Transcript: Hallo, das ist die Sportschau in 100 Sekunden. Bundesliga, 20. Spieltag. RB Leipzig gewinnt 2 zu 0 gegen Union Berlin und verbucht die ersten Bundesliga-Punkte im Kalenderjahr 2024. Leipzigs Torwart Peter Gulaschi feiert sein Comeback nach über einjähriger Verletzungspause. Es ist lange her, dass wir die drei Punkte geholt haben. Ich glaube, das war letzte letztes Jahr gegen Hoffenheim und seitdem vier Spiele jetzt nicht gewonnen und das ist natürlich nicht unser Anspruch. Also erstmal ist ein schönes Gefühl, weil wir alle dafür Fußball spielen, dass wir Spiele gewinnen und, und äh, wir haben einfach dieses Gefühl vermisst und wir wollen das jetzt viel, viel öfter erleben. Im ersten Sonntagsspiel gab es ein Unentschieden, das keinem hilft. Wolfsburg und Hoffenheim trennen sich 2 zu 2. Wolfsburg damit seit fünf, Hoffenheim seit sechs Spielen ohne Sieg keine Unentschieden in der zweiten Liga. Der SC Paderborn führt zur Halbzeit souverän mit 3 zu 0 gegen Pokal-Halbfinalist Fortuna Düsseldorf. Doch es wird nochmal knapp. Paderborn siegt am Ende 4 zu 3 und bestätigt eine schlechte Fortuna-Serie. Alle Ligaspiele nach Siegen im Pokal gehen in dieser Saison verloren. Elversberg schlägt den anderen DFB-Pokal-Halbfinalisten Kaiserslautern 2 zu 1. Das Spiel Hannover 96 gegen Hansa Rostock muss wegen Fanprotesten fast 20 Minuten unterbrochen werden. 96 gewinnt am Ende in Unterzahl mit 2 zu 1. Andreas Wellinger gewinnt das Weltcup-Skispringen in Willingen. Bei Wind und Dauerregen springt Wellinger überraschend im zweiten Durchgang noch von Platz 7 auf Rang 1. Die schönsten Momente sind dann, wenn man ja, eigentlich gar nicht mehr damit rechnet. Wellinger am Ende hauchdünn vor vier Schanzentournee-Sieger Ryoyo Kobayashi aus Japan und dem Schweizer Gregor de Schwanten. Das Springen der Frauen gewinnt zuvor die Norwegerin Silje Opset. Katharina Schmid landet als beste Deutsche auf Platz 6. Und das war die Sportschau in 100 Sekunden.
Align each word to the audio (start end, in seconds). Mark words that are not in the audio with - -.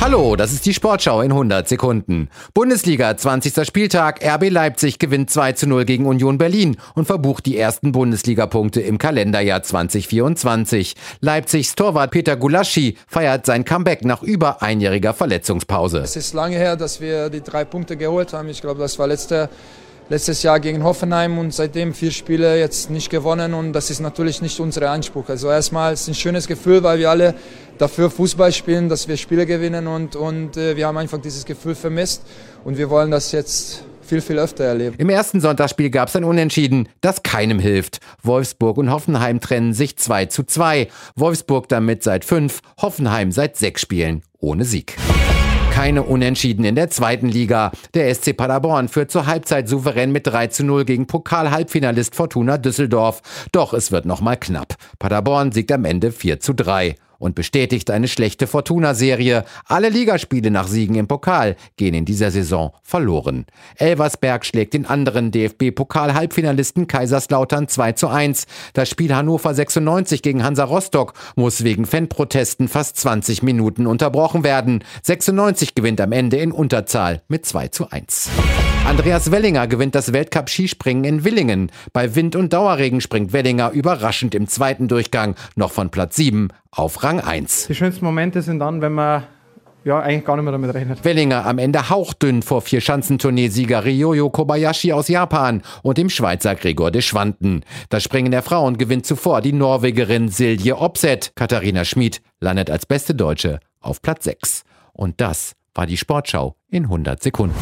Hallo, 0.00 0.34
das 0.34 0.52
ist 0.52 0.64
die 0.64 0.72
Sportschau 0.72 1.20
in 1.20 1.30
100 1.30 1.68
Sekunden. 1.68 2.30
Bundesliga, 2.54 3.14
20. 3.14 3.66
Spieltag. 3.66 4.24
RB 4.24 4.48
Leipzig 4.48 4.98
gewinnt 4.98 5.28
2 5.28 5.52
zu 5.52 5.66
0 5.66 5.84
gegen 5.84 6.06
Union 6.06 6.38
Berlin 6.38 6.78
und 6.94 7.04
verbucht 7.04 7.44
die 7.44 7.58
ersten 7.58 7.92
Bundesliga-Punkte 7.92 8.80
im 8.80 8.96
Kalenderjahr 8.96 9.62
2024. 9.62 10.94
Leipzigs 11.20 11.74
Torwart 11.74 12.12
Peter 12.12 12.36
Gulaschi 12.36 12.96
feiert 13.08 13.44
sein 13.44 13.66
Comeback 13.66 14.02
nach 14.06 14.22
über 14.22 14.62
einjähriger 14.62 15.12
Verletzungspause. 15.12 15.98
Es 15.98 16.16
ist 16.16 16.32
lange 16.32 16.56
her, 16.56 16.76
dass 16.76 17.02
wir 17.02 17.28
die 17.28 17.42
drei 17.42 17.66
Punkte 17.66 17.98
geholt 17.98 18.32
haben. 18.32 18.48
Ich 18.48 18.62
glaube, 18.62 18.80
das 18.80 18.98
war 18.98 19.06
letzte 19.06 19.50
letztes 20.10 20.42
Jahr 20.42 20.60
gegen 20.60 20.82
Hoffenheim 20.82 21.38
und 21.38 21.54
seitdem 21.54 21.94
vier 21.94 22.10
Spiele 22.10 22.58
jetzt 22.58 22.90
nicht 22.90 23.08
gewonnen 23.10 23.54
und 23.54 23.72
das 23.72 23.90
ist 23.90 24.00
natürlich 24.00 24.42
nicht 24.42 24.58
unser 24.60 24.90
Anspruch. 24.90 25.28
Also 25.28 25.48
erstmal 25.48 25.94
ist 25.94 26.08
ein 26.08 26.14
schönes 26.14 26.46
Gefühl, 26.46 26.82
weil 26.82 26.98
wir 26.98 27.08
alle 27.08 27.34
dafür 27.78 28.10
Fußball 28.10 28.52
spielen, 28.52 28.88
dass 28.88 29.08
wir 29.08 29.16
Spiele 29.16 29.46
gewinnen 29.46 29.86
und, 29.86 30.16
und 30.16 30.56
äh, 30.56 30.76
wir 30.76 30.86
haben 30.86 30.98
einfach 30.98 31.18
dieses 31.18 31.44
Gefühl 31.44 31.76
vermisst 31.76 32.22
und 32.64 32.76
wir 32.76 32.90
wollen 32.90 33.10
das 33.12 33.30
jetzt 33.32 33.84
viel, 34.02 34.20
viel 34.20 34.40
öfter 34.40 34.64
erleben. 34.64 34.96
Im 34.98 35.08
ersten 35.08 35.40
Sonntagsspiel 35.40 35.90
gab 35.90 36.08
es 36.08 36.16
ein 36.16 36.24
Unentschieden, 36.24 36.88
das 37.00 37.22
keinem 37.22 37.60
hilft. 37.60 38.00
Wolfsburg 38.24 38.78
und 38.78 38.90
Hoffenheim 38.90 39.40
trennen 39.40 39.72
sich 39.72 39.96
2 39.96 40.26
zu 40.26 40.42
2. 40.42 40.88
Wolfsburg 41.14 41.68
damit 41.68 42.02
seit 42.02 42.24
fünf, 42.24 42.60
Hoffenheim 42.82 43.30
seit 43.30 43.56
sechs 43.56 43.80
Spielen 43.80 44.22
ohne 44.40 44.64
Sieg 44.64 44.96
keine 45.80 46.02
Unentschieden 46.02 46.66
in 46.66 46.74
der 46.74 46.90
zweiten 46.90 47.26
Liga. 47.26 47.72
Der 47.94 48.14
SC 48.14 48.36
Paderborn 48.36 48.88
führt 48.88 49.10
zur 49.10 49.24
Halbzeit 49.24 49.66
souverän 49.66 50.12
mit 50.12 50.26
3 50.26 50.48
zu 50.48 50.62
0 50.62 50.84
gegen 50.84 51.06
Pokal-Halbfinalist 51.06 52.14
Fortuna 52.14 52.58
Düsseldorf. 52.58 53.22
Doch 53.52 53.72
es 53.72 53.90
wird 53.90 54.04
nochmal 54.04 54.36
knapp. 54.36 54.74
Paderborn 54.98 55.52
siegt 55.52 55.72
am 55.72 55.86
Ende 55.86 56.12
4 56.12 56.38
zu 56.38 56.52
3 56.52 56.96
und 57.20 57.36
bestätigt 57.36 57.90
eine 57.90 58.08
schlechte 58.08 58.48
Fortuna-Serie. 58.48 59.44
Alle 59.66 59.90
Ligaspiele 59.90 60.50
nach 60.50 60.66
Siegen 60.66 60.96
im 60.96 61.06
Pokal 61.06 61.54
gehen 61.76 61.94
in 61.94 62.04
dieser 62.04 62.32
Saison 62.32 62.72
verloren. 62.82 63.46
Elversberg 63.76 64.44
schlägt 64.44 64.74
den 64.74 64.86
anderen 64.86 65.30
DFB-Pokal-Halbfinalisten 65.30 66.88
Kaiserslautern 66.88 67.68
2 67.68 67.92
zu 67.92 68.08
1. 68.08 68.46
Das 68.72 68.88
Spiel 68.88 69.14
Hannover 69.14 69.54
96 69.54 70.22
gegen 70.22 70.42
Hansa 70.42 70.64
Rostock 70.64 71.12
muss 71.36 71.62
wegen 71.62 71.86
Fanprotesten 71.86 72.66
fast 72.66 72.96
20 72.96 73.42
Minuten 73.44 73.86
unterbrochen 73.86 74.42
werden. 74.42 74.82
96 75.02 75.74
gewinnt 75.74 76.00
am 76.00 76.12
Ende 76.12 76.38
in 76.38 76.50
Unterzahl 76.50 77.22
mit 77.28 77.44
2 77.44 77.68
zu 77.68 77.90
1. 77.90 78.30
Andreas 78.86 79.30
Wellinger 79.30 79.66
gewinnt 79.68 79.94
das 79.94 80.12
Weltcup-Skispringen 80.12 81.04
in 81.04 81.24
Willingen. 81.24 81.70
Bei 81.92 82.14
Wind 82.14 82.34
und 82.34 82.52
Dauerregen 82.52 83.00
springt 83.00 83.32
Wellinger 83.32 83.70
überraschend 83.70 84.34
im 84.34 84.48
zweiten 84.48 84.88
Durchgang 84.88 85.36
noch 85.54 85.70
von 85.70 85.90
Platz 85.90 86.16
7 86.16 86.48
auf 86.70 87.02
Rang 87.02 87.20
1. 87.20 87.68
Die 87.68 87.74
schönsten 87.74 88.04
Momente 88.04 88.42
sind 88.42 88.58
dann, 88.58 88.80
wenn 88.80 88.92
man 88.92 89.24
ja, 89.84 90.00
eigentlich 90.00 90.24
gar 90.24 90.36
nicht 90.36 90.44
mehr 90.44 90.52
damit 90.52 90.74
rechnet. 90.74 91.04
Wellinger 91.04 91.46
am 91.46 91.58
Ende 91.58 91.88
hauchdünn 91.88 92.42
vor 92.42 92.60
vier 92.60 92.80
Schanzentournee-Sieger 92.80 93.84
Ryoyo 93.84 94.28
Kobayashi 94.28 94.92
aus 94.92 95.08
Japan 95.08 95.62
und 95.82 95.96
dem 95.96 96.10
Schweizer 96.10 96.54
Gregor 96.54 96.90
de 96.90 97.00
Schwanten. 97.00 97.62
Das 97.88 98.02
Springen 98.02 98.30
der 98.30 98.42
Frauen 98.42 98.76
gewinnt 98.76 99.06
zuvor 99.06 99.40
die 99.40 99.52
Norwegerin 99.52 100.28
Silje 100.28 100.76
Opset. 100.76 101.32
Katharina 101.34 101.84
Schmid 101.84 102.20
landet 102.40 102.70
als 102.70 102.86
beste 102.86 103.14
Deutsche 103.14 103.60
auf 103.80 104.02
Platz 104.02 104.24
6. 104.24 104.64
Und 104.92 105.20
das 105.20 105.52
war 105.74 105.86
die 105.86 105.96
Sportschau 105.96 106.56
in 106.68 106.84
100 106.84 107.22
Sekunden. 107.22 107.56